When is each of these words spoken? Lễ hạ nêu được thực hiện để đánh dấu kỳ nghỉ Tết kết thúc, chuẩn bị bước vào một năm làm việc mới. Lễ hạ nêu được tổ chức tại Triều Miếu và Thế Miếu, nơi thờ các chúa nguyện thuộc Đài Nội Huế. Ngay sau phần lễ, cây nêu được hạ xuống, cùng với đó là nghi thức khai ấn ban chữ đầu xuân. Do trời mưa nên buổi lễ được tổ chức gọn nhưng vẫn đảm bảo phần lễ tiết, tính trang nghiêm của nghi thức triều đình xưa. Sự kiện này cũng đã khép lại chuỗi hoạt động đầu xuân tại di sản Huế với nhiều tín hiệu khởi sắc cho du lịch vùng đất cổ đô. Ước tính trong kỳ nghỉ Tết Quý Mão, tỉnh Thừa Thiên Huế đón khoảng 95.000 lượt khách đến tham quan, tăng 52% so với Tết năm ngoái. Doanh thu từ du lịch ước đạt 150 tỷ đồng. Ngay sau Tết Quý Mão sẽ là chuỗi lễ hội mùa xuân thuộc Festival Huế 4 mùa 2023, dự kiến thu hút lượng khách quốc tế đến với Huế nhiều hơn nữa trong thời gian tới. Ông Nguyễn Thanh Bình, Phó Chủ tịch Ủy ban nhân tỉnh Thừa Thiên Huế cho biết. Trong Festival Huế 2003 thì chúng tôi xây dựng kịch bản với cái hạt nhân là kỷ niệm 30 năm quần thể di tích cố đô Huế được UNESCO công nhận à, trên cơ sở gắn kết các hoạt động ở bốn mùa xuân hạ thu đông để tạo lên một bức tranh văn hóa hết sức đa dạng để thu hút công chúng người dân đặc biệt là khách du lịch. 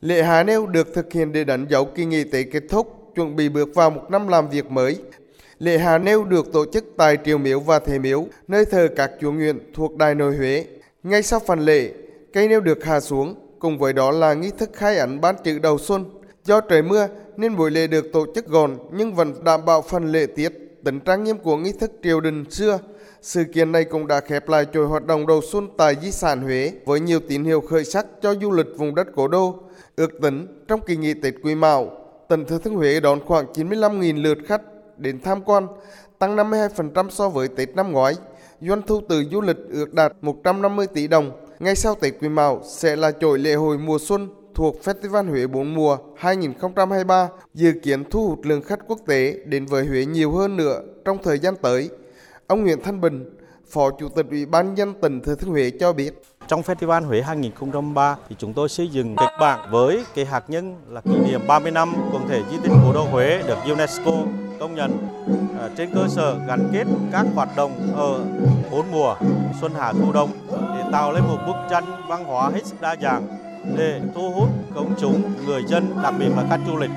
Lễ 0.00 0.22
hạ 0.22 0.42
nêu 0.42 0.66
được 0.66 0.94
thực 0.94 1.12
hiện 1.12 1.32
để 1.32 1.44
đánh 1.44 1.66
dấu 1.68 1.84
kỳ 1.84 2.04
nghỉ 2.04 2.24
Tết 2.24 2.46
kết 2.52 2.62
thúc, 2.68 3.12
chuẩn 3.14 3.36
bị 3.36 3.48
bước 3.48 3.74
vào 3.74 3.90
một 3.90 4.02
năm 4.10 4.28
làm 4.28 4.48
việc 4.48 4.70
mới. 4.70 4.96
Lễ 5.58 5.78
hạ 5.78 5.98
nêu 5.98 6.24
được 6.24 6.52
tổ 6.52 6.64
chức 6.72 6.84
tại 6.96 7.18
Triều 7.24 7.38
Miếu 7.38 7.60
và 7.60 7.78
Thế 7.78 7.98
Miếu, 7.98 8.26
nơi 8.48 8.64
thờ 8.64 8.88
các 8.96 9.10
chúa 9.20 9.32
nguyện 9.32 9.58
thuộc 9.74 9.96
Đài 9.96 10.14
Nội 10.14 10.36
Huế. 10.36 10.64
Ngay 11.02 11.22
sau 11.22 11.40
phần 11.46 11.60
lễ, 11.60 11.90
cây 12.32 12.48
nêu 12.48 12.60
được 12.60 12.84
hạ 12.84 13.00
xuống, 13.00 13.34
cùng 13.58 13.78
với 13.78 13.92
đó 13.92 14.10
là 14.10 14.34
nghi 14.34 14.50
thức 14.58 14.70
khai 14.72 14.96
ấn 14.96 15.20
ban 15.20 15.34
chữ 15.44 15.58
đầu 15.58 15.78
xuân. 15.78 16.04
Do 16.44 16.60
trời 16.60 16.82
mưa 16.82 17.08
nên 17.36 17.56
buổi 17.56 17.70
lễ 17.70 17.86
được 17.86 18.12
tổ 18.12 18.26
chức 18.34 18.46
gọn 18.46 18.78
nhưng 18.92 19.14
vẫn 19.14 19.44
đảm 19.44 19.64
bảo 19.64 19.82
phần 19.82 20.12
lễ 20.12 20.26
tiết, 20.26 20.69
tính 20.84 21.00
trang 21.00 21.24
nghiêm 21.24 21.38
của 21.38 21.56
nghi 21.56 21.72
thức 21.72 21.90
triều 22.02 22.20
đình 22.20 22.50
xưa. 22.50 22.78
Sự 23.22 23.44
kiện 23.44 23.72
này 23.72 23.84
cũng 23.84 24.06
đã 24.06 24.20
khép 24.20 24.48
lại 24.48 24.66
chuỗi 24.72 24.86
hoạt 24.86 25.06
động 25.06 25.26
đầu 25.26 25.40
xuân 25.52 25.68
tại 25.78 25.96
di 26.02 26.10
sản 26.10 26.42
Huế 26.42 26.72
với 26.86 27.00
nhiều 27.00 27.20
tín 27.28 27.44
hiệu 27.44 27.60
khởi 27.60 27.84
sắc 27.84 28.06
cho 28.22 28.34
du 28.34 28.50
lịch 28.50 28.66
vùng 28.76 28.94
đất 28.94 29.06
cổ 29.14 29.28
đô. 29.28 29.58
Ước 29.96 30.10
tính 30.22 30.64
trong 30.68 30.80
kỳ 30.86 30.96
nghỉ 30.96 31.14
Tết 31.14 31.34
Quý 31.42 31.54
Mão, 31.54 31.90
tỉnh 32.28 32.44
Thừa 32.44 32.58
Thiên 32.58 32.74
Huế 32.74 33.00
đón 33.00 33.20
khoảng 33.26 33.46
95.000 33.52 34.22
lượt 34.22 34.38
khách 34.46 34.62
đến 34.96 35.20
tham 35.20 35.42
quan, 35.42 35.66
tăng 36.18 36.36
52% 36.36 37.10
so 37.10 37.28
với 37.28 37.48
Tết 37.48 37.76
năm 37.76 37.92
ngoái. 37.92 38.14
Doanh 38.60 38.82
thu 38.82 39.00
từ 39.08 39.24
du 39.30 39.40
lịch 39.40 39.58
ước 39.70 39.94
đạt 39.94 40.12
150 40.20 40.86
tỷ 40.86 41.08
đồng. 41.08 41.46
Ngay 41.58 41.76
sau 41.76 41.94
Tết 41.94 42.14
Quý 42.20 42.28
Mão 42.28 42.62
sẽ 42.64 42.96
là 42.96 43.12
chuỗi 43.20 43.38
lễ 43.38 43.54
hội 43.54 43.78
mùa 43.78 43.98
xuân 44.00 44.28
thuộc 44.54 44.76
Festival 44.84 45.30
Huế 45.30 45.46
4 45.46 45.74
mùa 45.74 45.98
2023, 46.16 47.28
dự 47.54 47.72
kiến 47.82 48.04
thu 48.10 48.28
hút 48.28 48.40
lượng 48.42 48.62
khách 48.62 48.80
quốc 48.86 48.98
tế 49.06 49.34
đến 49.44 49.66
với 49.66 49.86
Huế 49.86 50.04
nhiều 50.04 50.32
hơn 50.32 50.56
nữa 50.56 50.80
trong 51.04 51.18
thời 51.22 51.38
gian 51.38 51.56
tới. 51.56 51.90
Ông 52.46 52.62
Nguyễn 52.62 52.82
Thanh 52.82 53.00
Bình, 53.00 53.38
Phó 53.70 53.90
Chủ 53.90 54.08
tịch 54.08 54.26
Ủy 54.30 54.46
ban 54.46 54.74
nhân 54.74 54.94
tỉnh 55.00 55.20
Thừa 55.20 55.34
Thiên 55.34 55.50
Huế 55.50 55.70
cho 55.80 55.92
biết. 55.92 56.22
Trong 56.48 56.62
Festival 56.62 57.04
Huế 57.04 57.22
2003 57.22 58.16
thì 58.28 58.36
chúng 58.38 58.52
tôi 58.52 58.68
xây 58.68 58.88
dựng 58.88 59.16
kịch 59.16 59.40
bản 59.40 59.70
với 59.70 60.04
cái 60.14 60.24
hạt 60.24 60.50
nhân 60.50 60.76
là 60.88 61.00
kỷ 61.00 61.18
niệm 61.18 61.40
30 61.46 61.72
năm 61.72 61.94
quần 62.12 62.28
thể 62.28 62.42
di 62.50 62.56
tích 62.62 62.72
cố 62.84 62.92
đô 62.92 63.04
Huế 63.04 63.42
được 63.46 63.58
UNESCO 63.64 64.12
công 64.60 64.74
nhận 64.74 64.98
à, 65.60 65.68
trên 65.76 65.94
cơ 65.94 66.08
sở 66.08 66.38
gắn 66.48 66.68
kết 66.72 66.84
các 67.12 67.26
hoạt 67.34 67.48
động 67.56 67.72
ở 67.96 68.24
bốn 68.70 68.90
mùa 68.92 69.16
xuân 69.60 69.72
hạ 69.74 69.92
thu 69.92 70.12
đông 70.12 70.30
để 70.48 70.84
tạo 70.92 71.12
lên 71.12 71.22
một 71.22 71.38
bức 71.46 71.56
tranh 71.70 71.84
văn 72.08 72.24
hóa 72.24 72.50
hết 72.50 72.66
sức 72.66 72.80
đa 72.80 72.96
dạng 73.02 73.49
để 73.76 74.00
thu 74.14 74.30
hút 74.30 74.48
công 74.74 74.94
chúng 75.00 75.22
người 75.46 75.62
dân 75.66 75.84
đặc 76.02 76.14
biệt 76.18 76.28
là 76.36 76.46
khách 76.50 76.60
du 76.66 76.76
lịch. 76.76 76.88